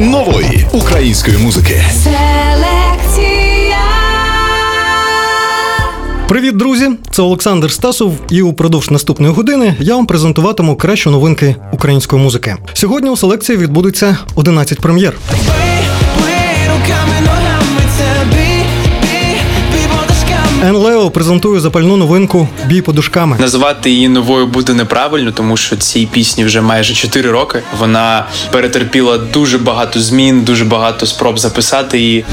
[0.00, 1.82] нової української музики.
[1.92, 3.76] Селекція.
[6.28, 6.90] Привіт, друзі!
[7.10, 12.56] Це Олександр Стасов, і упродовж наступної години я вам презентуватиму кращі новинки української музики.
[12.72, 15.14] Сьогодні у селекції відбудеться 11 прем'єр.
[20.64, 23.36] Енлео презентує запальну новинку Бій подушками.
[23.40, 27.62] Називати її новою буде неправильно, тому що цій пісні вже майже 4 роки.
[27.78, 32.24] Вона перетерпіла дуже багато змін, дуже багато спроб записати її.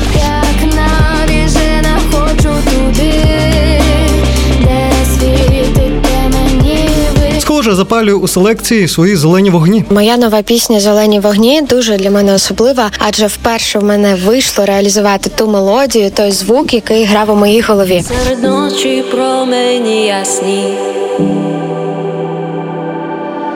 [7.61, 9.85] Схоже, запалює у селекції свої зелені вогні.
[9.89, 15.29] Моя нова пісня Зелені вогні дуже для мене особлива, адже вперше в мене вийшло реалізувати
[15.29, 18.03] ту мелодію, той звук, який грав у моїй голові.
[18.25, 20.73] Серед ночі промені ясні.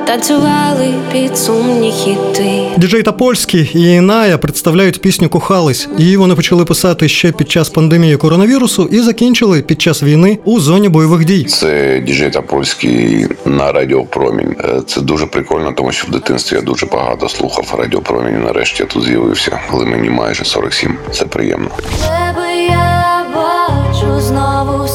[0.06, 2.62] Танцювали під сумні хіти.
[2.78, 5.88] Діджей Тапольський і Іная представляють пісню Кохались.
[5.98, 10.60] Її вони почали писати ще під час пандемії коронавірусу і закінчили під час війни у
[10.60, 11.44] зоні бойових дій.
[11.44, 14.56] Це діджей Тапольський на Радіо Промінь.
[14.60, 18.36] Е, Це дуже прикольно, тому що в дитинстві я дуже багато слухав Радіо Промінь.
[18.42, 20.98] і Нарешті я тут з'явився, коли мені майже 47.
[21.12, 21.70] Це приємно.
[22.02, 24.90] Тебе я бачу знову в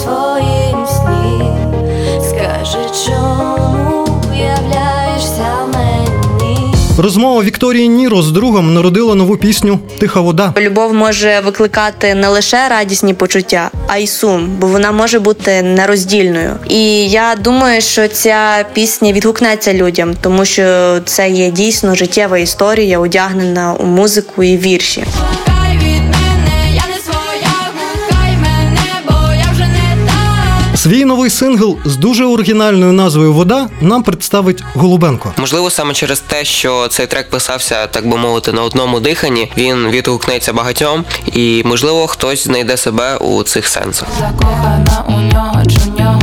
[7.02, 10.54] Розмова Вікторії Ніро з другом народила нову пісню Тиха вода.
[10.58, 16.56] Любов може викликати не лише радісні почуття, а й сум, бо вона може бути нероздільною.
[16.68, 22.98] І я думаю, що ця пісня відгукнеться людям, тому що це є дійсно життєва історія,
[22.98, 25.04] одягнена у музику і вірші.
[30.80, 35.32] Свій новий сингл з дуже оригінальною назвою Вода нам представить Голубенко.
[35.38, 39.88] Можливо, саме через те, що цей трек писався, так би мовити, на одному диханні, він
[39.88, 44.08] відгукнеться багатьом, і можливо хтось знайде себе у цих сенсах.
[44.18, 46.19] Закохана у нього, чи нього.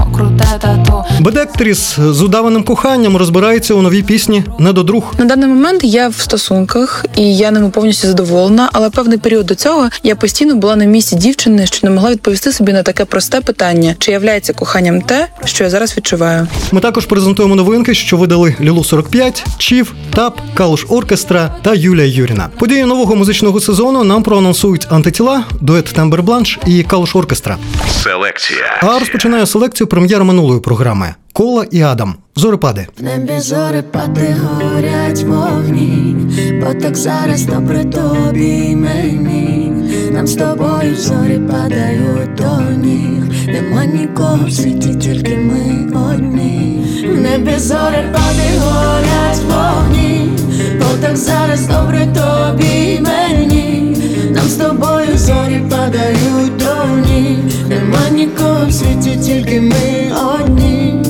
[1.19, 5.13] Бедектріс з удаваним коханням розбирається у новій пісні Недодруг.
[5.17, 9.55] На даний момент я в стосунках і я ними повністю задоволена, але певний період до
[9.55, 13.41] цього я постійно була на місці дівчини, що не могла відповісти собі на таке просте
[13.41, 16.47] питання: чи являється коханням те, що я зараз відчуваю.
[16.71, 22.49] Ми також презентуємо новинки, що видали Лілу 45, Чів, Тап, Калуш Оркестра та Юлія Юріна.
[22.59, 27.57] Події нового музичного сезону нам проанонсують антитіла, дует Тембер Бланш і Калуш Оркестра.
[28.03, 28.79] Селекція.
[28.81, 32.15] А розпочинає селекцію прем'єр минулої програми Кола і Адам.
[32.35, 32.87] Зорепади.
[32.99, 36.15] В небі зорепади горять вогні,
[36.61, 39.71] бо так зараз добре тобі й мені.
[40.11, 43.23] Нам з тобою зорі падають до ніг.
[43.47, 46.85] Нема нікого в світі, тільки ми одні.
[47.03, 50.29] В небі зорепади горять вогні,
[50.79, 53.76] бо так зараз добре тобі й мені.
[54.37, 57.37] Нам з тобою зорі падають до ніг.
[57.69, 61.03] Нема нікого в світі, тільки ми одні.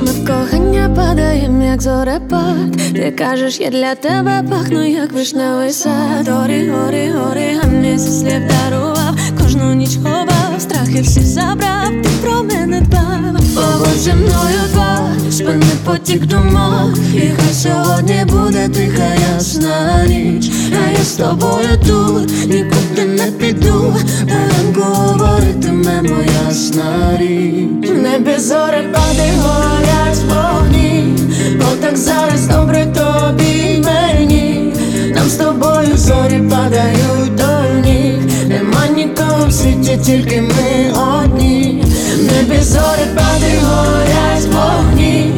[0.00, 6.28] Ми в кохання падаєм, як зорепад Ти кажеш, я для тебе пахну, як вишневий сад
[6.28, 12.42] Гори, гори, гори, а зі слів дарував Кожну ніч ховав, страхи всі забрав Ти про
[12.42, 13.20] мене дбав.
[13.54, 20.50] Побудь зі мною два, спини потік думок І хай сьогодні буде тиха ясна ніч.
[20.72, 23.94] А я з тобою тут, нікуди не піду.
[24.28, 27.90] Ранку говоритиме моя ясна річ.
[28.02, 31.16] Небі зорепади горять вогні.
[31.56, 34.74] Бо так зараз добре тобі й мені.
[35.14, 37.39] Нам з тобою зорі падають
[39.48, 41.84] в світі, тільки ми одні.
[42.18, 45.32] Небі, зори пади горять вогні.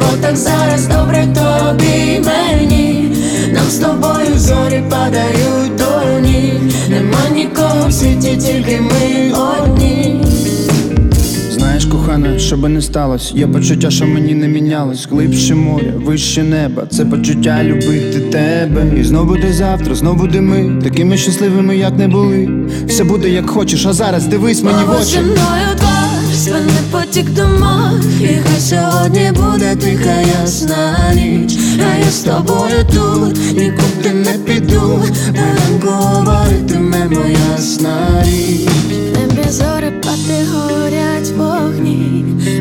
[0.00, 3.16] Бо так зараз добре тобі мені.
[3.52, 6.54] Нам з тобою зорі падають до ніг
[6.88, 10.27] Нема нікого в світі, тільки ми одні
[11.78, 15.08] Знаєш, кохана, що би не сталося, є почуття, що мені не мінялось.
[15.10, 19.00] Глибше море, вище неба, це почуття любити тебе.
[19.00, 22.48] І знов буде завтра, знов буде ми, такими щасливими, як не були.
[22.86, 25.18] Все буде як хочеш, а зараз дивись мені в очі.
[25.20, 31.58] мною два, спини потік думок І хай сьогодні буде тиха ясна ніч
[31.92, 38.68] А я з тобою тут, нікуди не піду ранку говоритиме моя ясна річ
[39.14, 39.97] небі вогні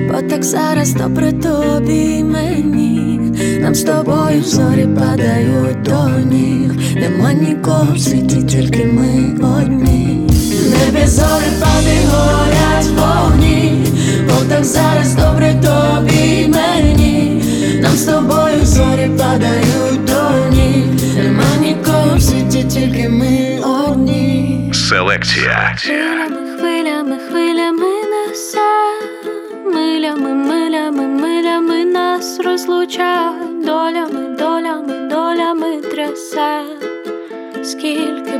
[0.08, 3.20] бо так зараз добре тобі мені,
[3.62, 10.28] нам з тобою зорі падають до ніг, нема нікого в світі, тільки ми одні.
[10.70, 13.86] Небі зорі пади горять вогні,
[14.28, 17.44] бо так зараз добре тобі мені,
[17.82, 20.86] нам з тобою зорі падають до ніг,
[21.24, 24.72] нема нікого в світі, тільки ми одні.
[24.74, 25.76] Селекція.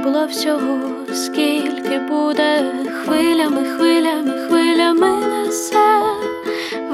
[0.08, 0.80] Було всього,
[1.14, 2.72] скільки буде
[3.04, 6.00] хвилями, хвилями, хвилями несе,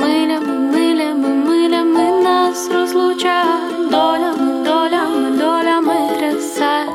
[0.01, 3.45] милями, милями, милями нас розлучає,
[3.92, 6.86] долями, долями, долями трясе.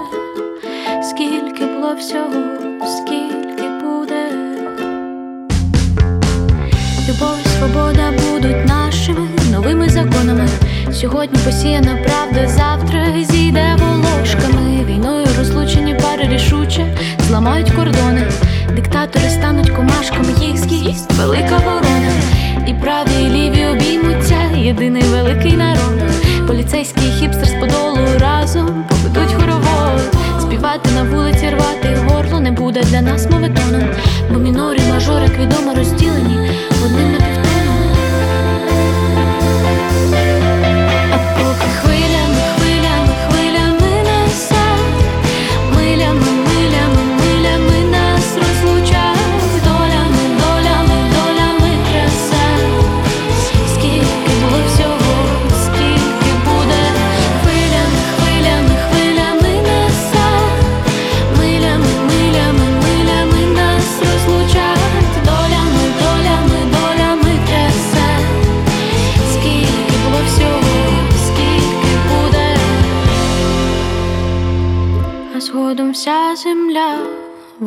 [1.02, 2.42] Скільки було всього,
[2.96, 4.30] скільки буде.
[7.08, 10.48] Любов свобода будуть нашими новими законами.
[10.92, 14.67] Сьогодні посіяна правда, завтра зійде волошками.
[16.30, 16.86] Рішуче
[17.28, 18.26] зламають кордони.
[18.76, 22.12] Диктатори стануть комашками, їх з'їсть велика ворона.
[22.66, 26.02] І праві, і ліві обіймуться, єдиний великий народ.
[26.46, 30.16] Поліцейський хіпстер з подолу разом поведуть хоровод.
[30.40, 33.82] Співати на вулиці, рвати горло не буде для нас моветоном.
[34.32, 36.50] Бо мінори, мажори, як відомо розділені
[36.84, 37.44] одним напівтоном.
[37.44, 37.47] А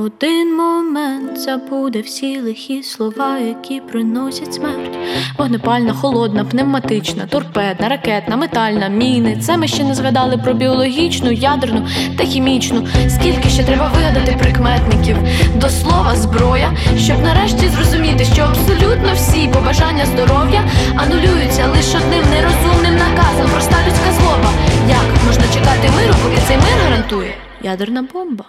[0.02, 4.98] один момент забуде всі лихі слова, які приносять смерть.
[5.38, 9.38] Вогнепальна, холодна, пневматична, торпедна, ракетна, метальна, міни.
[9.42, 11.88] Це ми ще не згадали про біологічну, ядерну
[12.18, 12.88] та хімічну.
[13.08, 15.18] Скільки ще треба вигадати прикметників
[15.56, 20.64] до слова зброя, щоб нарешті зрозуміти, що абсолютно всі побажання здоров'я
[20.96, 23.52] анулюються лише одним нерозумним наказом.
[23.54, 24.52] Проста людська злоба.
[24.90, 27.34] Як можна чекати миру, поки цей мир гарантує
[27.64, 28.46] ядерна бомба?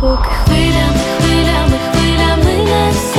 [0.00, 3.15] Поки хвилями, хвилями, хвилями несе, милями,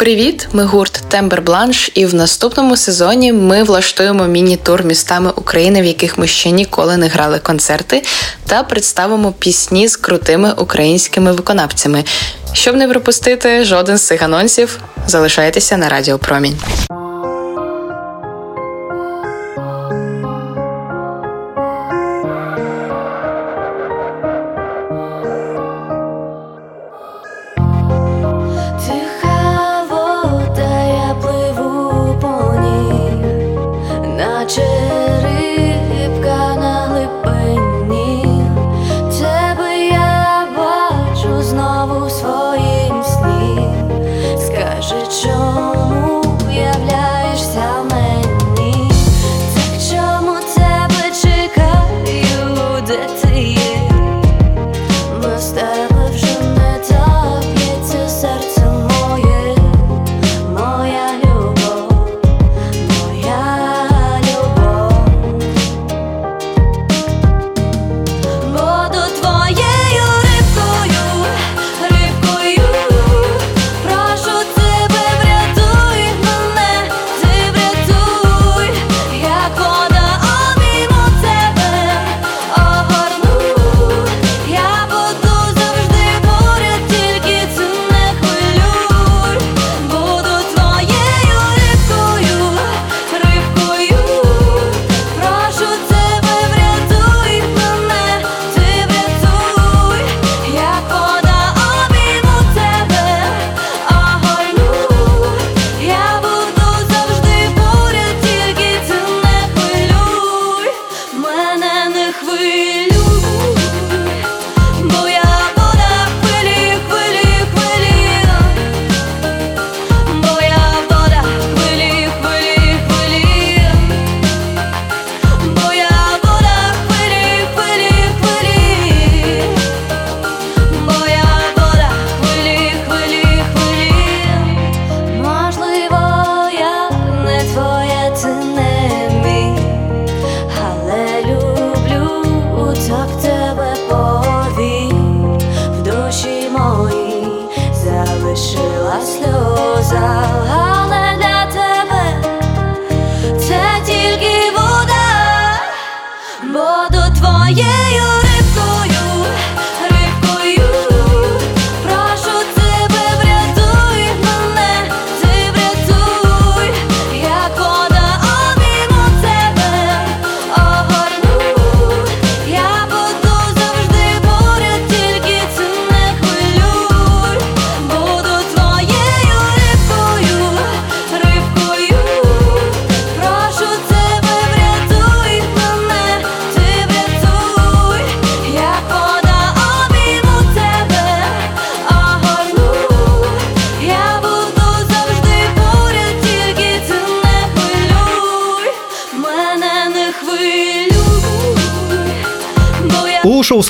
[0.00, 5.84] Привіт, ми гурт Тембер Бланш, і в наступному сезоні ми влаштуємо міні-тур містами України, в
[5.84, 8.02] яких ми ще ніколи не грали концерти,
[8.46, 12.04] та представимо пісні з крутими українськими виконавцями.
[12.52, 16.58] Щоб не пропустити жоден з цих анонсів, залишайтеся на Радіо Промінь.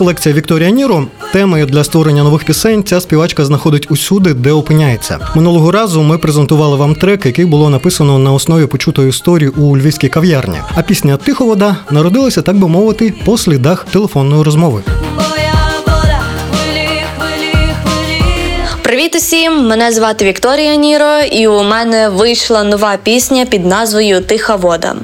[0.00, 1.06] Селекція Вікторія Ніро.
[1.32, 5.18] Теми для створення нових пісень ця співачка знаходить усюди, де опиняється.
[5.36, 10.08] Минулого разу ми презентували вам трек, який було написано на основі почутої історії у львівській
[10.08, 10.56] кав'ярні.
[10.74, 14.82] А пісня Тихо вода народилася, так би мовити, по слідах телефонної розмови.
[18.90, 19.66] Привіт усім!
[19.66, 24.96] Мене звати Вікторія Ніро, і у мене вийшла нова пісня під назвою Тиха вода.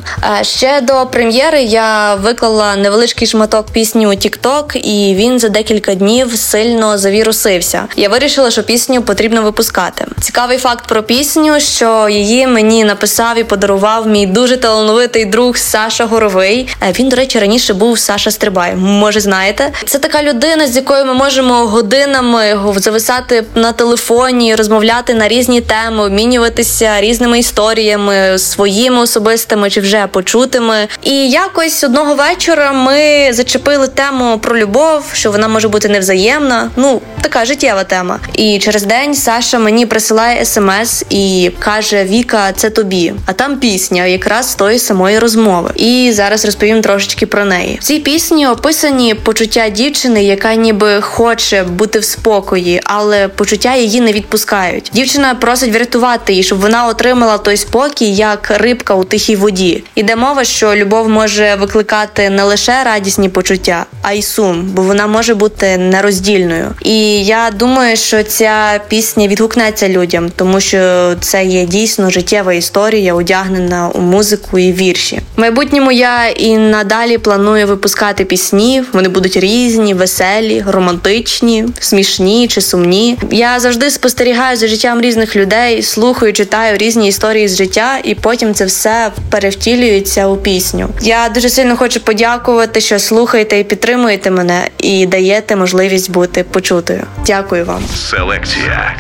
[0.43, 6.33] Ще до прем'єри я виклала невеличкий шматок пісні у TikTok, і він за декілька днів
[6.37, 7.83] сильно завірусився.
[7.97, 10.07] Я вирішила, що пісню потрібно випускати.
[10.21, 16.05] Цікавий факт про пісню, що її мені написав і подарував мій дуже талановитий друг Саша
[16.07, 16.69] Горовий.
[16.83, 18.75] Е, Він, до речі, раніше був Саша Стрибай.
[18.77, 19.73] Може, знаєте?
[19.87, 26.05] Це така людина, з якою ми можемо годинами зависати на телефоні, розмовляти на різні теми,
[26.05, 30.89] обмінюватися різними історіями, своїми особистими чи вже почутими.
[31.03, 36.71] І якось одного вечора ми зачепили тему про любов, що вона може бути невзаємна.
[36.77, 38.19] Ну, така життєва тема.
[38.35, 43.15] І через день Саша мені присилає смс і каже: Віка, це тобі.
[43.27, 45.71] А там пісня, якраз з тої самої розмови.
[45.77, 47.79] І зараз розповім трошечки про неї.
[47.81, 54.01] В цій пісні описані почуття дівчини, яка ніби хоче бути в спокої, але почуття її
[54.01, 54.91] не відпускають.
[54.95, 59.85] Дівчина просить врятувати її, щоб вона отримала той спокій, як рибка у тихій воді.
[59.95, 65.07] Іде мова, що любов може викликати не лише радісні почуття, а й сум, бо вона
[65.07, 66.75] може бути нероздільною.
[66.83, 73.15] І я думаю, що ця пісня відгукнеться людям, тому що це є дійсно життєва історія,
[73.15, 75.21] одягнена у музику і вірші.
[75.37, 78.83] В майбутньому я і надалі планую випускати пісні.
[78.93, 83.19] Вони будуть різні, веселі, романтичні, смішні чи сумні.
[83.31, 88.55] Я завжди спостерігаю за життям різних людей, слухаю, читаю різні історії з життя, і потім
[88.55, 90.89] це все перевтілюється у пісню.
[91.03, 97.03] Я дуже сильно хочу подякувати, що слухаєте і підтримуєте мене, і даєте можливість бути почутою.
[97.27, 97.83] Дякую вам.
[97.97, 98.95] Селекція.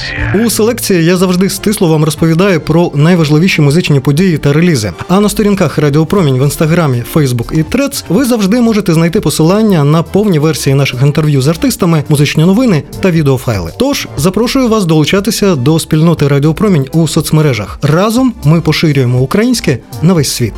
[0.44, 4.92] У селекції я завжди стисло вам розповідаю про найважливіші музичні події та релізи.
[5.08, 9.84] А на сторінках Радіо Промінь в інстаграмі, Фейсбук і Трец ви завжди можете знайти посилання
[9.84, 13.72] на повні версії наших інтерв'ю з артистами, музичні новини та відеофайли.
[13.78, 17.78] Тож запрошую вас долучатися до спільноти Радіо Промінь у соцмережах.
[17.82, 20.52] Разом ми поширюємо українське на весь світ.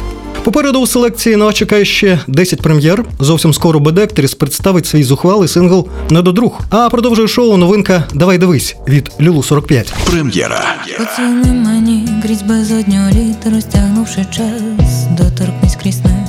[0.45, 3.05] Попереду у селекції на чекає ще 10 прем'єр.
[3.21, 6.61] Зовсім скоро Бедектріс представить свій зухвалий сингл «Не до друг».
[6.71, 9.95] А продовжує шоу новинка Давай дивись від Люлу 45.
[10.11, 10.65] Прем'єра.
[10.99, 16.29] Поціни мені крізь безодню літ, розтягнувши час, доторкнись крізь не.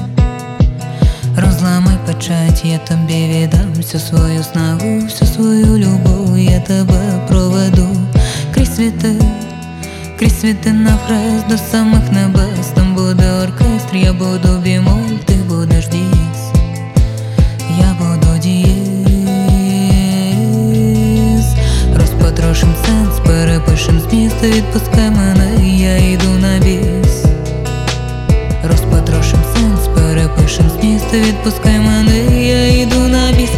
[1.46, 7.88] Розламай печать, я тобі віддам всю свою снагу, всю свою любов, я тебе проведу
[8.54, 9.16] крізь світи,
[10.20, 12.68] крізь світи на хрест до самих небес.
[12.76, 16.52] Там буде оркестр, я буду бімоль, ти будеш дієс,
[17.80, 18.80] я буду дієс.
[21.96, 27.26] Розпотрошим сенс, перепишем зміст, відпускай мене, я йду на біс.
[28.64, 33.50] Розпотрошим сенс, перепишем зміст, відпускай мене, я йду на біс,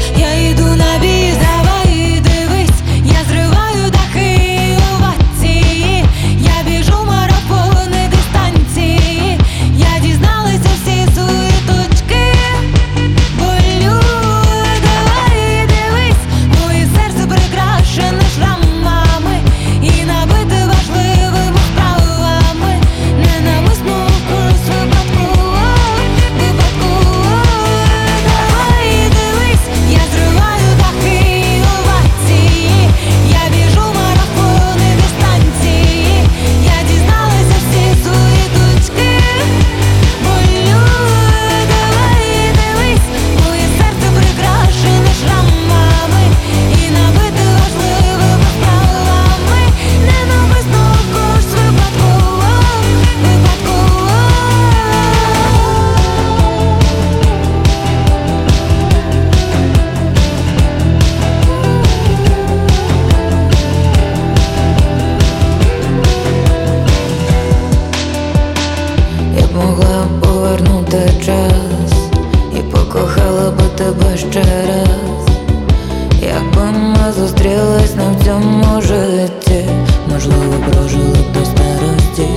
[80.25, 82.27] можливо, прожили б до старості,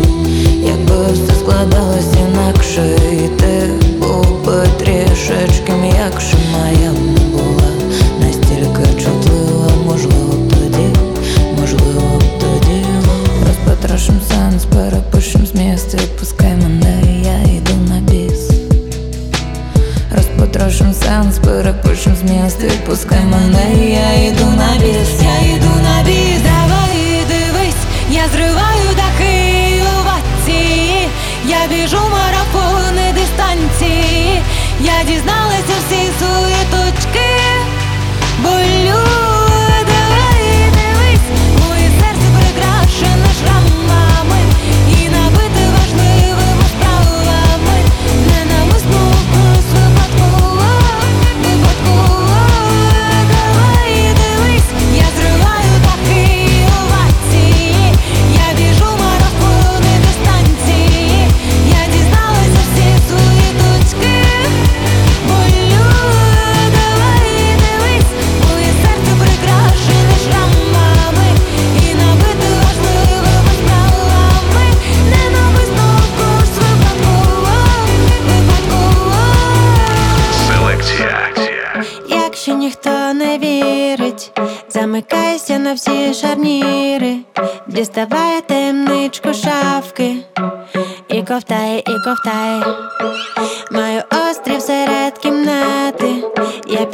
[0.62, 5.93] якби все складалось інакше, і ти був би трішечки м'якше,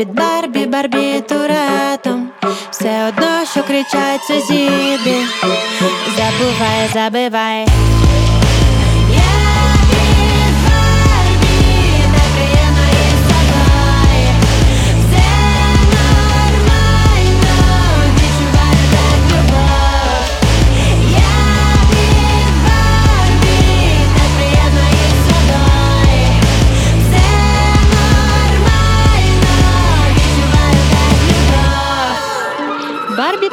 [0.01, 2.29] під барбі, барбі туретом
[2.71, 5.17] все одно, що кричать сусіди,
[6.17, 7.67] забувай, забивай.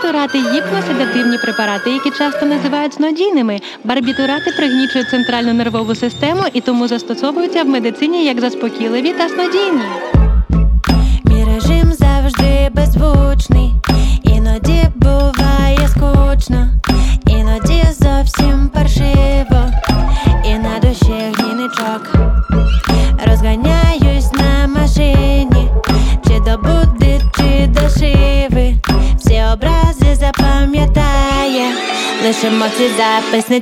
[0.08, 3.60] Барбітурати гіпноседативні препарати, які часто називають знодійними.
[3.84, 9.84] Барбітурати пригнічують центральну нервову систему і тому застосовуються в медицині як заспокійливі та снодійні.
[11.24, 13.72] Мій режим завжди беззвучний,
[14.24, 16.68] іноді буває скучно.
[32.34, 33.62] Słyszę moc a zapysny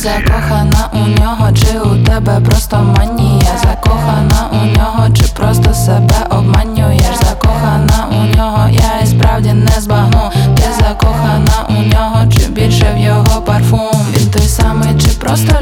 [0.00, 7.16] закохана у нього, чи у тебе просто манія, закохана у нього, чи просто себе обманюєш,
[7.22, 12.98] закохана у нього, я і справді не збагну, ти закохана у нього, чи більше в
[12.98, 15.59] його парфум, він той самий, чи просто.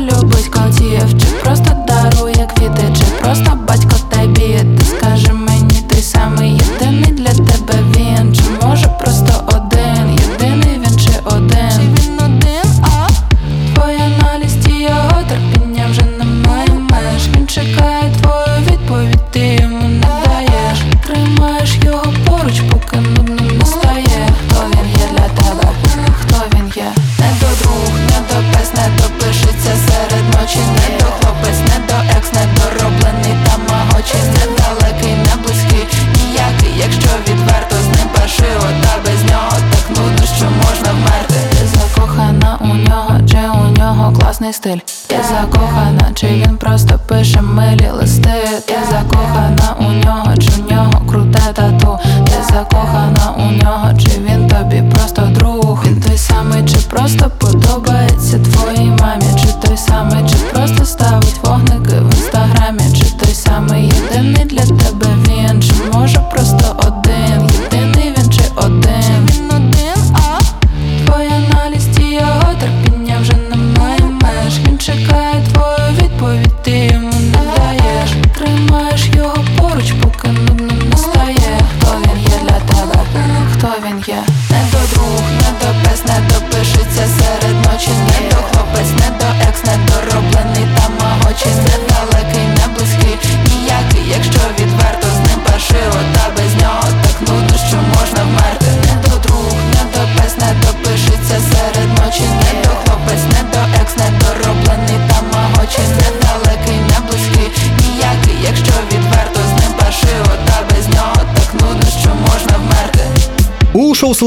[58.28, 58.97] серце твоїм.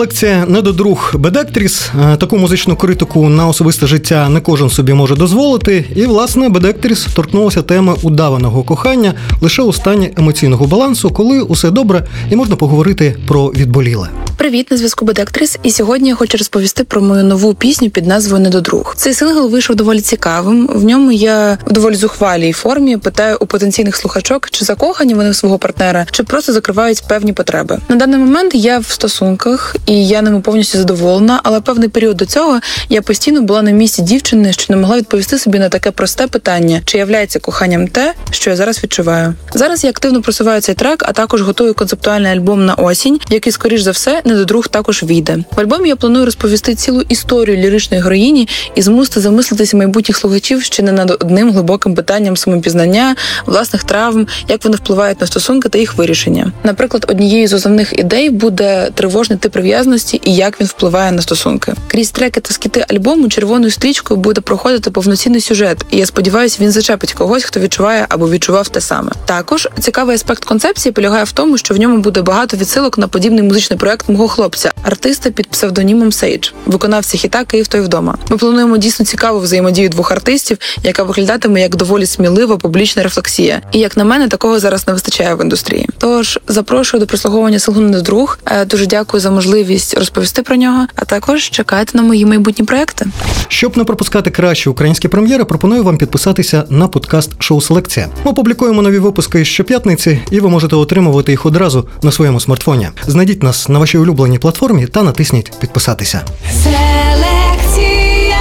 [0.01, 1.91] У не до недодруг Бедектріс.
[2.01, 5.85] Е, Таку музичну критику на особисте життя не кожен собі може дозволити.
[5.95, 12.07] І, власне, Бедектріс торкнулася теми удаваного кохання лише у стані емоційного балансу, коли усе добре
[12.29, 14.09] і можна поговорити про відболіле.
[14.41, 18.43] Привіт, на зв'язку Бедектріс, і сьогодні я хочу розповісти про мою нову пісню під назвою
[18.43, 18.93] Недодруг.
[18.97, 20.67] Цей сингл вийшов доволі цікавим.
[20.67, 25.35] В ньому я в доволі зухвалій формі питаю у потенційних слухачок, чи закохані вони в
[25.35, 27.79] свого партнера, чи просто закривають певні потреби.
[27.89, 32.25] На даний момент я в стосунках і я ними повністю задоволена, але певний період до
[32.25, 36.27] цього я постійно була на місці дівчини, що не могла відповісти собі на таке просте
[36.27, 39.33] питання, чи являється коханням те, що я зараз відчуваю.
[39.53, 43.81] Зараз я активно просуваю цей трек, а також готую концептуальний альбом на осінь, який, скоріш
[43.81, 45.37] за все, недодруг також війде.
[45.55, 50.83] В альбомі я планую розповісти цілу історію ліричної героїні і змусити замислитися майбутніх слухачів ще
[50.83, 53.15] не над одним глибоким питанням самопізнання,
[53.45, 56.51] власних травм, як вони впливають на стосунки та їх вирішення.
[56.63, 61.73] Наприклад, однією з основних ідей буде тривожний тип прив'язаності і як він впливає на стосунки.
[61.87, 66.71] Крізь треки та скіти альбому червоною стрічкою буде проходити повноцінний сюжет, і я сподіваюся, він
[66.71, 69.11] зачепить когось, хто відчуває або відчував те саме.
[69.25, 73.43] Також цікавий аспект концепції полягає в тому, що в ньому буде багато відсилок на подібний
[73.43, 78.17] музичний проект мого хлопця, артиста під псевдонімом Сейдж, виконавця хіта Київ то й вдома.
[78.29, 83.61] Ми плануємо дійсно цікаву взаємодію двох артистів, яка виглядатиме як доволі смілива публічна рефлексія.
[83.71, 85.89] І як на мене, такого зараз не вистачає в індустрії.
[85.97, 88.39] Тож запрошую до прослуховування синглу «Не друг».
[88.45, 90.87] Е, Дуже дякую за можливість розповісти про нього.
[90.95, 93.05] А також чекайте на мої майбутні проекти.
[93.47, 98.09] Щоб не пропускати кращі українські прем'єри, пропоную вам підписатися на подкаст Шоу Селекція.
[98.25, 102.89] Ми публікуємо нові випуски щоп'ятниці, і ви можете отримувати їх одразу на своєму смартфоні.
[103.07, 106.21] Знайдіть нас на вашій улюбленій платформі та натисніть підписатися.
[106.63, 108.37] Селекція.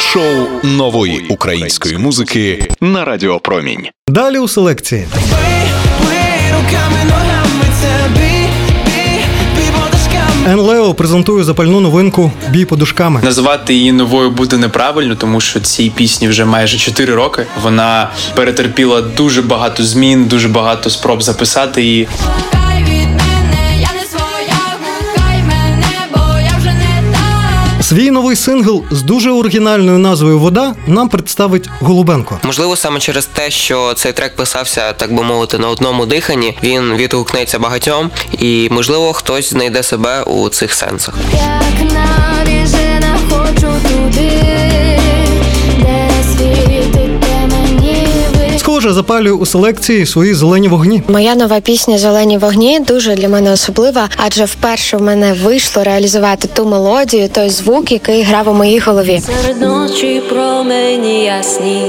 [0.00, 3.86] Шоу нової української музики на Радіо Промінь.
[4.08, 5.06] Далі у селекції.
[10.48, 13.20] Енлео презентує запальну новинку Бій подушками.
[13.24, 17.46] Називати її новою буде неправильно, тому що цій пісні вже майже 4 роки.
[17.62, 22.08] Вона перетерпіла дуже багато змін, дуже багато спроб записати її.
[27.86, 32.40] Свій новий сингл з дуже оригінальною назвою Вода нам представить Голубенко.
[32.44, 36.94] Можливо, саме через те, що цей трек писався, так би мовити, на одному диханні, він
[36.96, 41.14] відгукнеться багатьом, і можливо хтось знайде себе у цих сенсах.
[41.32, 44.95] Як навіжена хочу туди,
[48.76, 51.02] Схоже, запалює у селекції свої зелені вогні.
[51.08, 56.48] Моя нова пісня Зелені вогні дуже для мене особлива, адже вперше в мене вийшло реалізувати
[56.48, 59.22] ту мелодію, той звук, який грав у моїй голові.
[59.42, 61.82] Серед ночі промені ясні.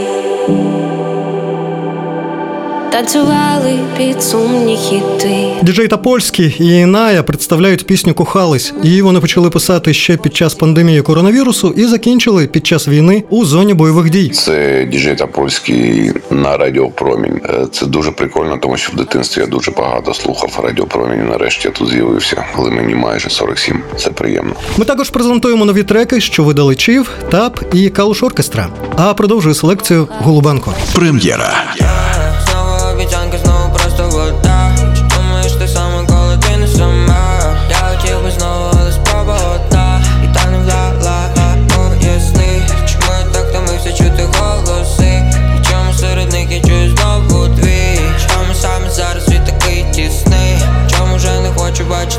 [2.91, 5.47] Танцювали під сумні хіти.
[5.62, 8.73] Діджей Тапольський і Іная представляють пісню Кохались.
[8.84, 13.45] Її вони почали писати ще під час пандемії коронавірусу і закінчили під час війни у
[13.45, 14.30] зоні бойових дій.
[14.30, 17.41] Це діджей Тапольський на Радіо Промінь.
[17.45, 21.19] Е, Це дуже прикольно, тому що в дитинстві я дуже багато слухав Радіо Промінь.
[21.19, 23.82] і Нарешті я тут з'явився, але мені майже 47.
[23.97, 24.54] Це приємно.
[24.78, 28.67] Ми також презентуємо нові треки, що видали Чів, Тап і Калуш Оркестра.
[28.97, 30.73] А продовжує селекцію Голубенко.
[30.95, 31.54] Прем'єра.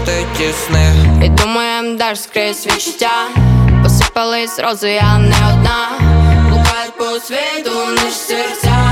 [0.09, 3.11] Хочу бачити ті І думаєм, даш скрізь відчуття.
[3.83, 5.89] Посипались рози, я не одна.
[6.49, 7.71] Блукають по світу,
[8.05, 8.88] ніж серця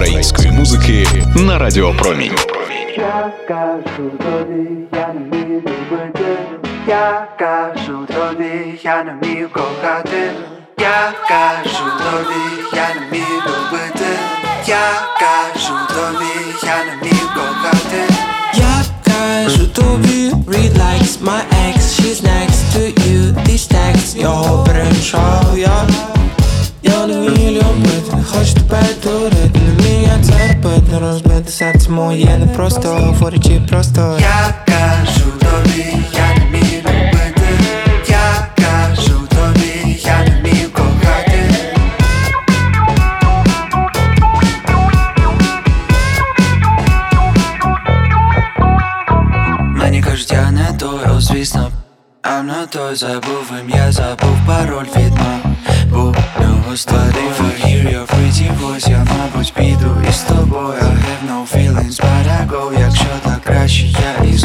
[0.00, 2.32] української музики на Радіо Промінь.
[2.96, 6.36] Я кажу тобі, я не вмію любити.
[6.88, 10.30] Я кажу тобі, я не вмію кохати.
[10.80, 14.10] Я кажу тобі, я не вмію любити.
[14.66, 14.88] Я
[15.20, 18.14] кажу тобі, я не вмію кохати.
[18.54, 20.32] Я кажу тобі,
[20.80, 25.86] likes my ex, she's next to you, these texts його перемішав я
[26.82, 29.79] Я не вмію любити, не хочу тебе дурити,
[30.92, 37.48] не розбити серце моє, не просто говорячи просто Я кажу тобі, я не вмію любити.
[38.08, 41.42] Я кажу тобі, я не вмію кохати.
[49.76, 51.70] Мені кажуть, я не той, о, звісно
[52.22, 55.12] А не той забув ім'я, забув пароль від
[55.90, 60.80] Був нього створив I hear your pretty voice Я, мабуть, піду із тобою.
[60.82, 62.80] I have no feelings, but I go.
[62.80, 64.36] Якщо так краще, я і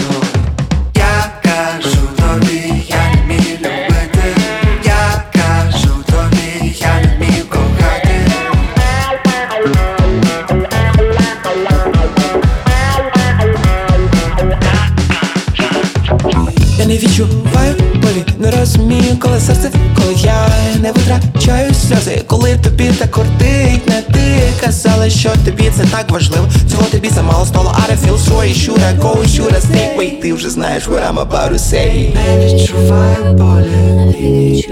[18.65, 20.47] розумію, коли серце, коли я
[20.81, 26.47] не витрачаю сльози, коли тобі так кортить, не ти казала, що тобі це так важливо.
[26.71, 30.87] Цього тобі замало стало, I don't feel sorry, should I go, should ти вже знаєш,
[30.87, 32.15] what I'm about to say.
[32.15, 34.65] Не відчуваю болі.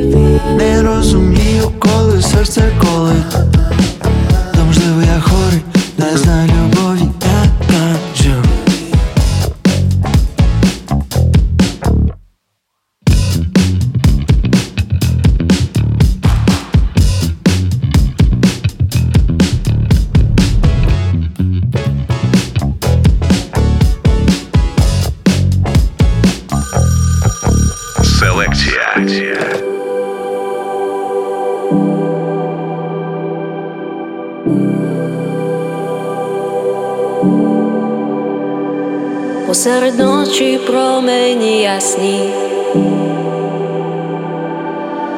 [0.57, 3.31] Не розумію, коли серце колить
[4.53, 5.61] Та можливо я хворий,
[5.97, 6.82] не знаю любові,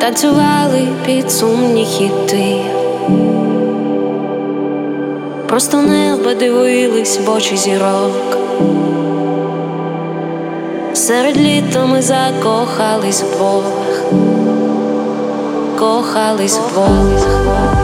[0.06, 2.62] танцювали під сумні хіти.
[5.48, 8.38] Просто небо дивились в очі зірок.
[10.94, 13.64] Серед літа ми закохались вдвох,
[15.80, 17.75] кохались вдвох.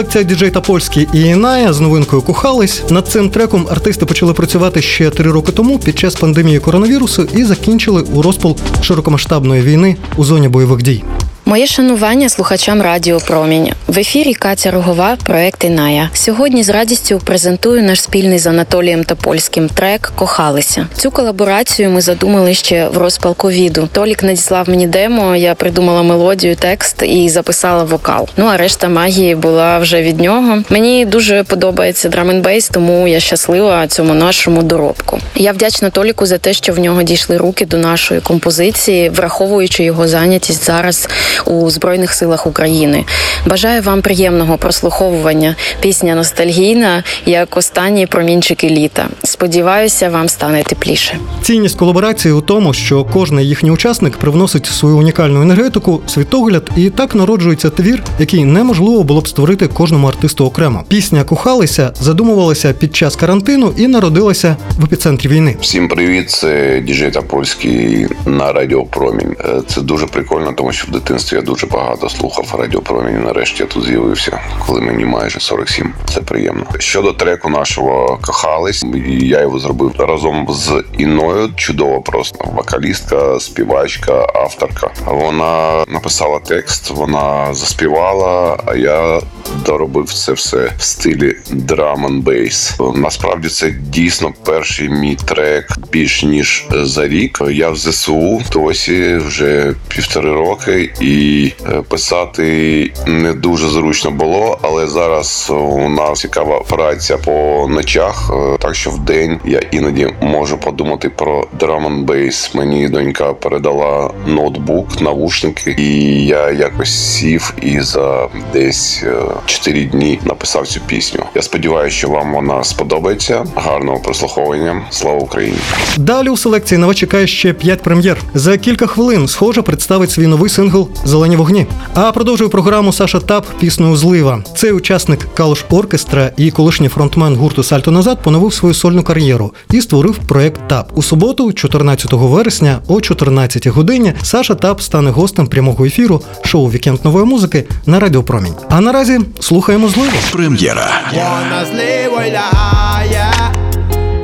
[0.00, 2.82] Селекція діджей Tapolsky і INAIA з новинкою кохались.
[2.90, 7.44] Над цим треком артисти почали працювати ще три роки тому під час пандемії коронавірусу і
[7.44, 11.02] закінчили у розпал широкомасштабної війни у зоні бойових дій.
[11.44, 16.10] Моє шанування слухачам Радіо Промінь в ефірі Катя Рогова, проект INAIA.
[16.14, 20.86] Сьогодні з радістю презентую наш спільний з Анатолієм Тапольським трек Кохалися.
[20.94, 23.88] Цю колаборацію ми задумали ще в розпал ковіду.
[23.92, 25.36] Толік надіслав мені демо.
[25.36, 28.28] Я придумала мелодію, текст і записала вокал.
[28.36, 30.62] Ну а решта магії була вже від нього.
[30.68, 35.18] Мені дуже подобається drum and bass, тому я щаслива цьому нашому доробку.
[35.34, 40.08] Я вдячна Толіку за те, що в нього дійшли руки до нашої композиції, враховуючи його
[40.08, 41.08] зайнятість зараз
[41.46, 43.04] у Збройних силах України.
[43.46, 45.56] Бажаю вам приємного прослуховування.
[45.80, 49.08] Пісня ностальгійна, як останні промінчики літа.
[49.24, 51.18] Сподіваюся, вам стане тепліше.
[51.42, 57.14] Цінність колаборації у тому, що кожний їхній учасник привносить свою унікальну енергетику, світогляд, і так
[57.14, 60.84] народжується твір, який неможливо було б створити кожному артисту окремо.
[60.88, 65.56] Пісня Кохалися задумувалася під час карантину і народилася в епіцентрі війни.
[65.60, 69.36] Всім привіт, це діджей та польський на Радіо Промінь.
[69.40, 73.22] Е, Це дуже прикольно, тому що в дитинстві я дуже багато слухав Радіо Промінь.
[73.24, 75.92] Нарешті тут з'явився, коли мені майже 47.
[76.14, 76.66] Це приємно.
[76.78, 78.84] Щодо треку нашого кохались,
[79.20, 81.48] я його зробив разом з Іною.
[81.56, 84.90] Чудово, просто вокалістка, співачка, авторка.
[85.06, 89.20] Вона написала текст, вона заспівала, а я
[89.66, 92.74] доробив це все в стилі драм н бейс.
[92.94, 97.42] Насправді це дійсно перший мій трек більш ніж за рік.
[97.50, 104.86] Я в ЗСУ досі вже півтори роки, і е, писати не дуже зручно було, але
[104.86, 111.10] зараз у нас цікава праця по ночах, е, так що вдень я іноді можу подумати
[111.10, 112.54] про драм н бейс.
[112.54, 120.20] Мені донька передала ноутбук, навушники, і я якось сів і за десь е, 4 дні
[120.24, 121.24] написав цю пісню.
[121.34, 123.44] Я сподіваюся, що вам вона сподобається.
[123.54, 124.82] Гарного прослуховування.
[124.90, 125.56] Слава Україні!
[125.96, 128.16] Далі у селекції на вас чекає ще 5 прем'єр.
[128.34, 131.66] За кілька хвилин Схожа представить свій новий сингл Зелені вогні.
[131.94, 134.42] А продовжує програму Саша Таб з піснею Злива.
[134.56, 139.80] Цей учасник Калуш Оркестра і колишній фронтмен гурту Сальто назад поновив свою сольну кар'єру і
[139.80, 140.92] створив проект Таб.
[140.94, 147.04] У суботу, 14 вересня, о 14 годині, Саша Таб стане гостем прямого ефіру шоу Вікенд
[147.04, 148.54] нової музики на Радіо Промінь.
[148.68, 150.16] А наразі слухаємо зливу.
[150.32, 150.90] Прем'єра.
[151.12, 153.32] Вона зливою лягає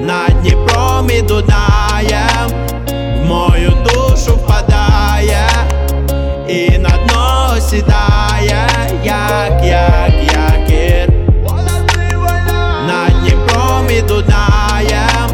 [0.00, 2.50] над Дніпром і Дунаєм
[3.20, 5.48] в мою душу впадає
[6.48, 8.05] і на дно сідає,
[9.44, 11.08] як, як, якір
[12.86, 15.28] на Дніпром і Дунаєм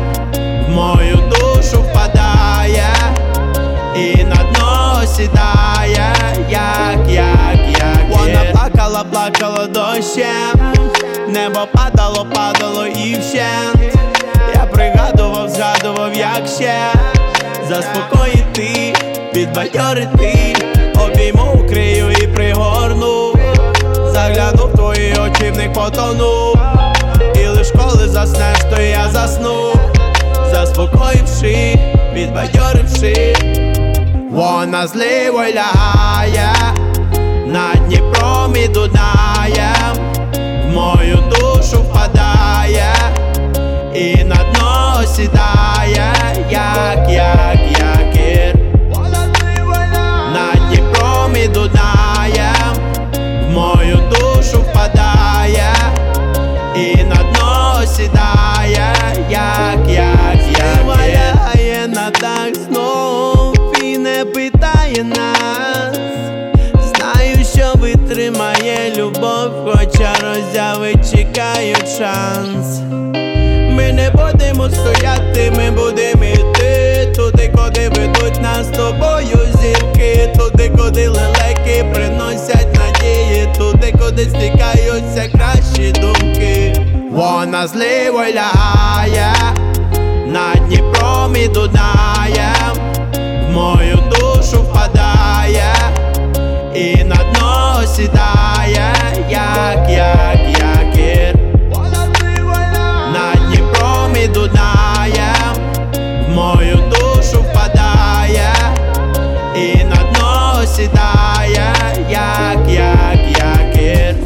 [0.66, 2.88] в мою душу впадає
[3.96, 6.14] і на дно сідає,
[6.50, 10.72] як, як, як Вона плакала, плакала дощем
[11.28, 13.96] Небо падало, падало і вщент.
[14.55, 16.74] Я пригадував, згадував, як ще
[17.68, 18.94] Заспокоїти,
[19.32, 20.57] підбадьорити
[20.94, 23.22] Обійму, укрию і пригорну
[24.23, 26.55] Загляну в твої очі, в них потону
[27.35, 29.73] І лиш коли заснеш, то я засну.
[30.51, 31.79] Заспокоївши,
[32.14, 33.37] підбадьоривши,
[34.31, 36.55] вона зливо лягає
[37.47, 40.12] на Дніпром і Дунаєм
[40.66, 42.95] в мою душу впадає
[43.95, 46.14] і на дно сідає,
[46.51, 47.72] як, як,
[75.33, 77.12] стояти, ми будемо йти.
[77.16, 85.28] Туди, куди ведуть нас з тобою зірки, туди, куди лелеки приносять надії, туди, куди стікаються
[85.28, 86.87] кращі думки.
[87.12, 89.35] Вона зливо лягає
[90.26, 92.76] на Дніпром і Дунаєм
[93.49, 95.74] в мою душу впадає
[96.74, 98.95] і на дно сідає,
[99.30, 100.41] як, як,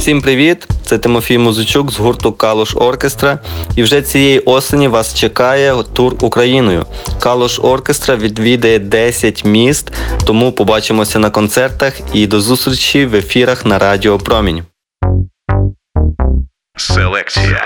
[0.07, 0.69] Всім привіт!
[0.85, 3.39] Це Тимофій Музичук з гурту Калош Оркестра.
[3.77, 6.87] І вже цієї осені вас чекає тур Україною.
[7.21, 9.93] Калош Оркестра відвідає 10 міст,
[10.25, 14.63] тому побачимося на концертах і до зустрічі в ефірах на Радіо Промінь.
[16.77, 17.63] Селекція.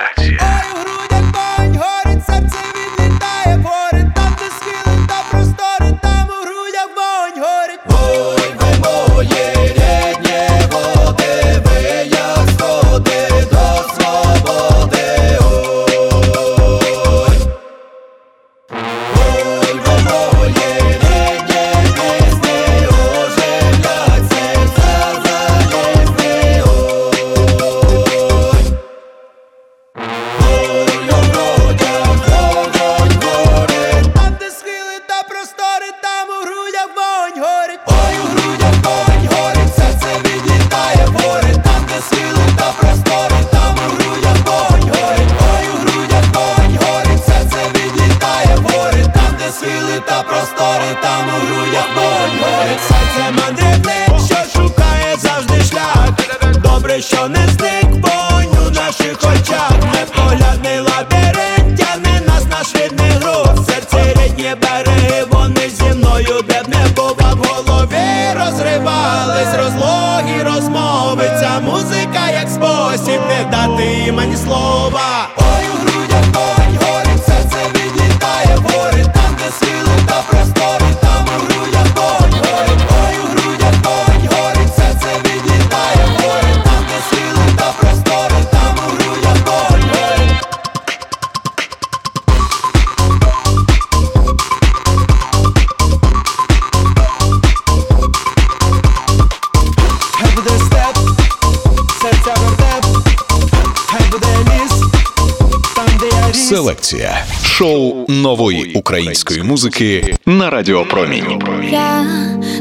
[109.60, 111.42] Музики на Радіо Промінь.
[111.72, 112.06] Я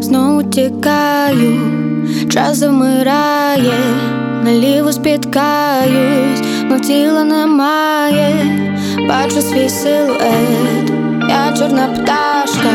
[0.02, 1.60] знову тікаю,
[2.30, 3.74] час замирає,
[4.43, 8.34] наліво спіткаюсь, но тіла немає,
[9.10, 10.91] бачу свій силует,
[11.30, 12.74] я чорна пташка,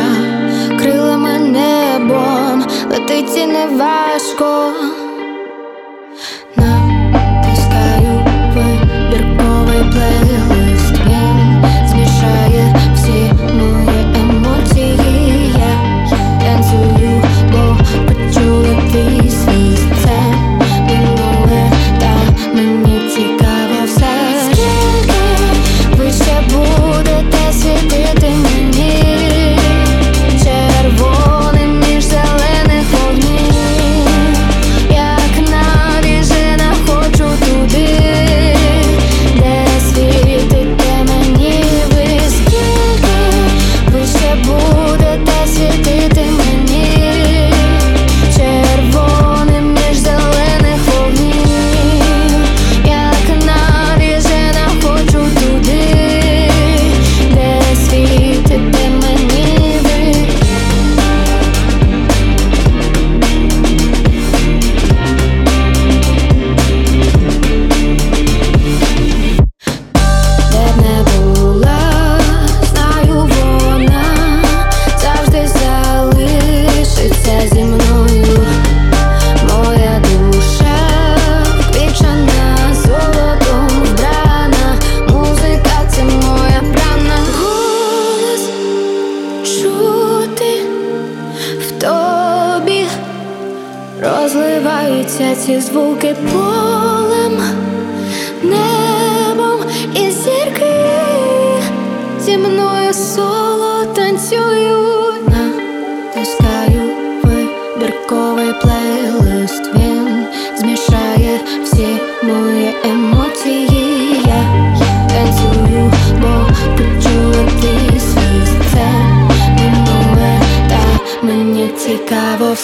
[0.78, 3.66] крилами небом, летить і не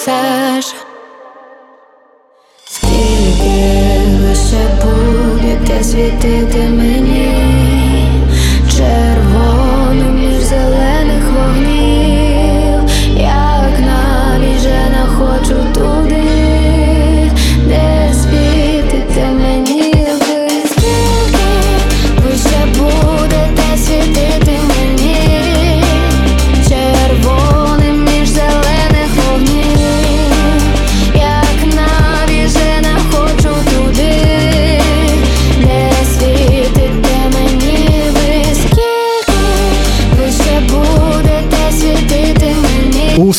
[0.01, 0.75] цікаво все ж
[2.65, 6.80] Скільки лише будете світити мені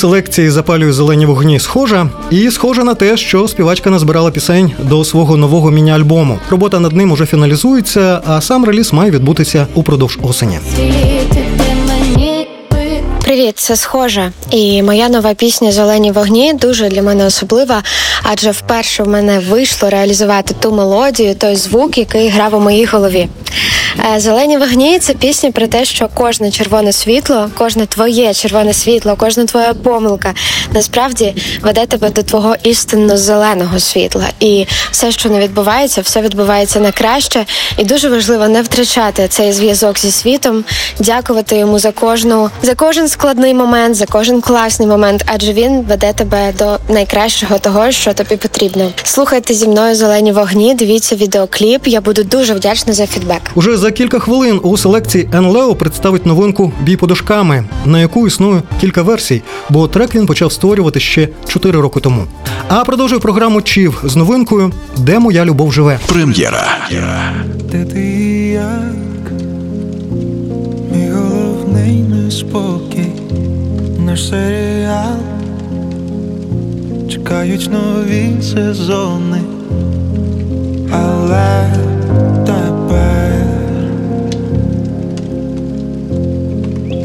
[0.02, 5.36] селекції запалює зелені вогні схожа, і схоже на те, що співачка назбирала пісень до свого
[5.36, 6.38] нового міні-альбому.
[6.50, 10.58] Робота над ним уже фіналізується, а сам реліз має відбутися упродовж осені.
[13.32, 14.32] Привіт, це схожа.
[14.50, 17.82] І моя нова пісня Зелені вогні дуже для мене особлива,
[18.22, 23.28] адже вперше в мене вийшло реалізувати ту мелодію, той звук, який грав у моїй голові.
[24.14, 29.14] Е, Зелені вогні це пісня про те, що кожне червоне світло, кожне твоє червоне світло,
[29.18, 30.34] кожна твоя помилка
[30.72, 34.24] насправді веде тебе до твого істинно зеленого світла.
[34.40, 37.46] І все, що не відбувається, все відбувається на краще.
[37.76, 40.64] І дуже важливо не втрачати цей зв'язок зі світом,
[40.98, 46.12] дякувати йому за кожну за кожен складний момент, за кожен класний момент, адже він веде
[46.12, 48.90] тебе до найкращого того, що тобі потрібно.
[49.02, 51.86] Слухайте зі мною зелені вогні, дивіться відеокліп.
[51.86, 53.40] Я буду дуже вдячна за фідбек.
[53.54, 59.02] Уже за кілька хвилин у селекції Енлео представить новинку Бій подушками, на яку існує кілька
[59.02, 62.24] версій, бо трек він почав створювати ще 4 роки тому.
[62.68, 65.98] А продовжує програму Чів з новинкою Де моя любов живе.
[66.06, 66.76] Прем'єра.
[67.70, 67.98] Де ти?
[67.98, 69.11] Мій
[71.82, 73.12] головний неспокій,
[73.98, 75.16] наш серіал.
[77.08, 79.40] Чекають нові сезони,
[80.92, 81.74] але
[82.46, 83.46] тепер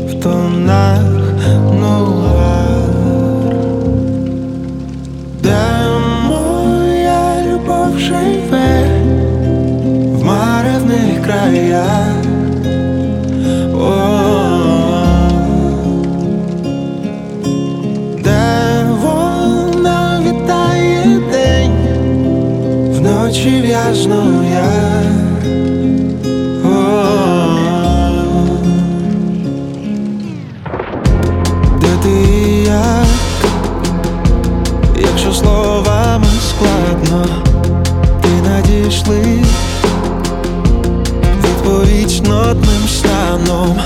[0.09, 1.03] в тонах
[1.80, 3.53] нуар.
[5.43, 5.57] Де
[6.28, 8.84] моя любов живе?
[10.19, 12.26] в маревних краях.
[23.38, 25.04] Вночі в'язну я.
[26.66, 26.98] О,
[31.82, 33.06] Де ти і як,
[35.02, 37.26] якщо словами складно,
[38.22, 39.44] ти надійшли
[41.44, 43.80] відповідь нотним станом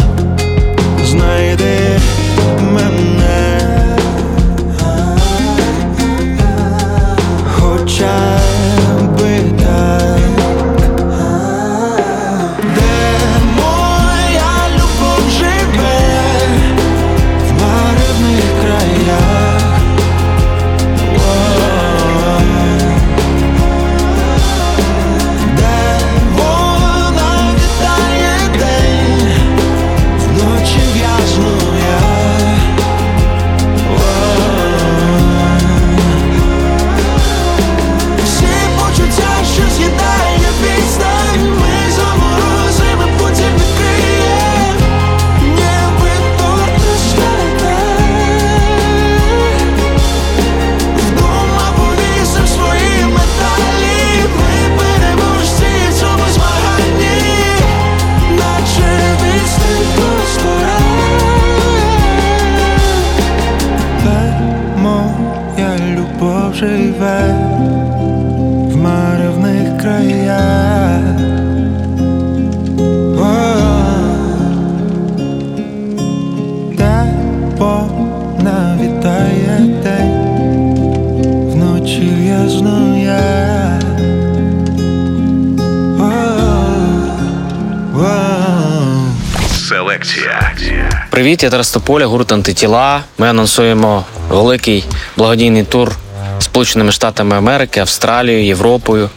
[91.41, 93.03] Привіт, я Тарас Тополя, гурт антитіла.
[93.17, 94.85] Ми анонсуємо великий
[95.17, 95.95] благодійний тур
[96.39, 99.09] Сполученими Штатами Америки, Австралією, Європою,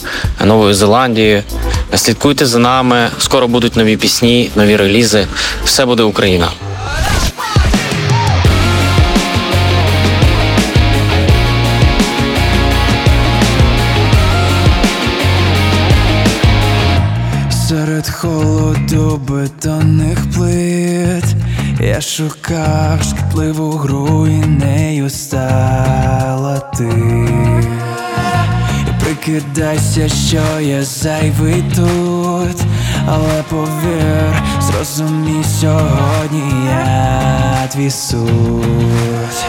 [0.44, 1.42] Новою Зеландією.
[1.94, 3.08] Слідкуйте за нами.
[3.18, 5.26] Скоро будуть нові пісні, нові релізи.
[5.64, 6.48] Все буде Україна.
[17.68, 21.24] Серед холоду бетонних плит
[21.84, 26.88] я шукав шкідливу гру і нею стала ти.
[28.88, 32.66] І прикидайся, що я зайвий тут,
[33.06, 39.44] але повір, зрозумій сьогодні я твій суть.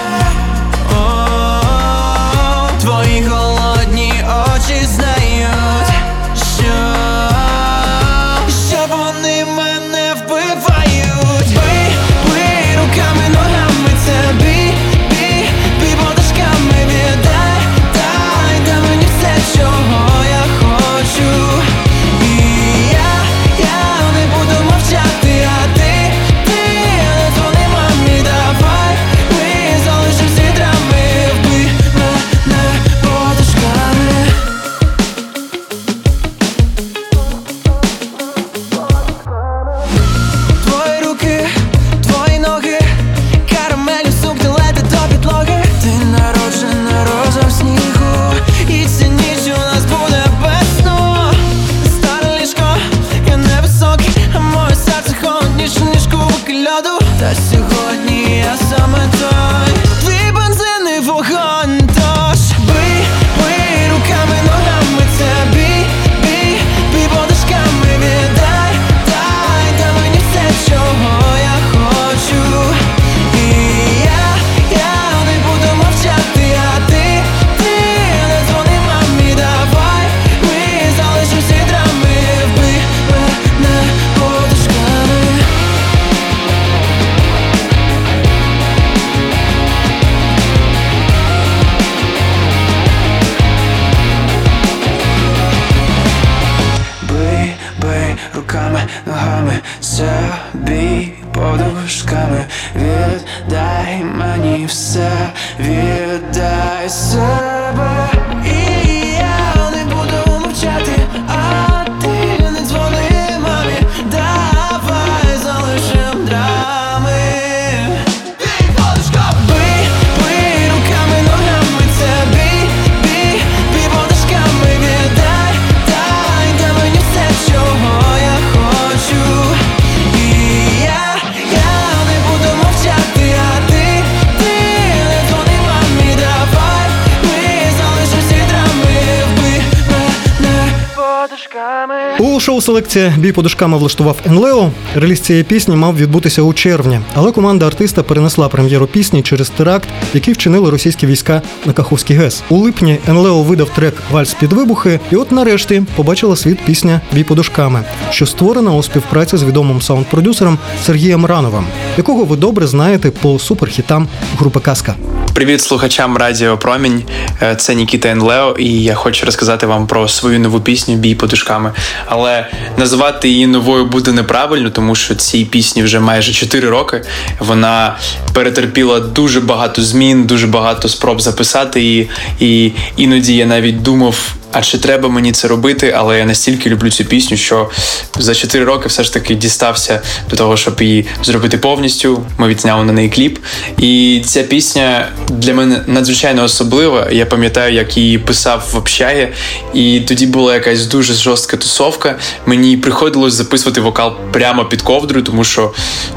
[142.95, 144.71] Шоу бій подушками влаштував Енлео.
[144.95, 149.89] Реліз цієї пісні мав відбутися у червні, але команда артиста перенесла прем'єру пісні через теракт,
[150.13, 152.43] який вчинили російські війська на Каховській ГЕС.
[152.49, 157.23] У липні Енлео видав трек Вальс під вибухи, і от нарешті побачила світ пісня Бій
[157.23, 161.65] подушками, що створена у співпраці з відомим саунд-продюсером Сергієм Рановим,
[161.97, 164.95] якого ви добре знаєте по суперхітам групи Казка.
[165.35, 167.03] Привіт слухачам Радіо Промінь.
[167.41, 171.71] Е, Це Нікіта Енлео, і я хочу розказати вам про свою нову пісню Бій подушками.
[172.05, 177.01] Але називати її новою буде неправильно, тому що цій пісні вже майже 4 роки.
[177.39, 177.95] Вона
[178.33, 182.09] перетерпіла дуже багато змін, дуже багато спроб записати її.
[182.39, 184.35] І іноді я навіть думав.
[184.55, 185.93] А чи треба мені це робити?
[185.97, 187.69] Але я настільки люблю цю пісню, що
[188.17, 192.25] за 4 роки все ж таки дістався до того, щоб її зробити повністю.
[192.37, 193.39] Ми відзняли на неї кліп.
[193.77, 197.07] І ця пісня для мене надзвичайно особлива.
[197.11, 199.27] Я пам'ятаю, як її писав в общагі,
[199.73, 202.19] і тоді була якась дуже жорстка тусовка.
[202.45, 205.73] Мені приходилось записувати вокал прямо під ковдрою, тому що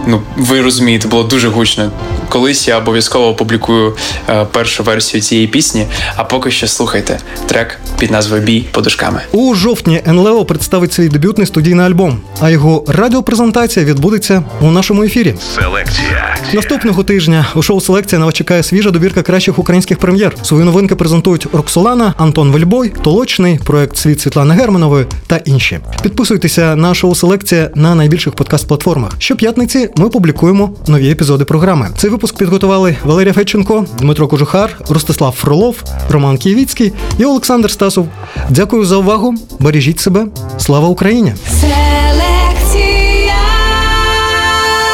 [0.07, 1.91] ну ви розумієте, було дуже гучно.
[2.29, 3.97] Колись я обов'язково опублікую
[4.29, 5.87] е, першу версію цієї пісні.
[6.17, 9.21] А поки що слухайте трек під назвою Бій подушками.
[9.33, 15.35] У жовтні НЛО представить свій дебютний студійний альбом, а його радіопрезентація відбудеться у нашому ефірі.
[15.55, 16.37] Селекція.
[16.55, 20.35] Наступного тижня у шоу Селекція на вас чекає свіжа добірка кращих українських прем'єр.
[20.43, 25.79] Свої новинки презентують Роксолана, Антон Вельбой, Толочний, проект Світ Світлани Германової та інші.
[26.03, 29.11] Підписуйтеся на шоу Селекція на найбільших подкаст-платформах.
[29.19, 31.89] Щоп'ятниці ми публікуємо нові епізоди програми.
[31.97, 35.77] Цей випуск підготували Валерія Федченко, Дмитро Кожухар, Ростислав Фролов,
[36.11, 38.09] Роман Києвіцький і Олександр Стасов.
[38.51, 39.35] Дякую за увагу.
[39.61, 40.27] Бережіть себе.
[40.59, 41.33] Слава Україні!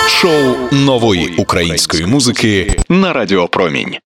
[0.09, 3.95] Шоу нової української музики на Радіо Промінь.